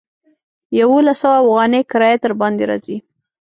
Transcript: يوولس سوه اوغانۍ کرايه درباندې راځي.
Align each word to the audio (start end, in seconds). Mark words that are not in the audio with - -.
يوولس 0.79 1.17
سوه 1.23 1.35
اوغانۍ 1.41 1.81
کرايه 1.91 2.17
درباندې 2.23 2.63
راځي. 2.69 2.97